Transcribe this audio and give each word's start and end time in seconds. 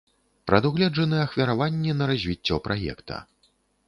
Прадугледжаны 0.51 1.17
ахвяраванні 1.25 1.93
на 1.99 2.07
развіццё 2.13 2.55
праекта. 2.69 3.21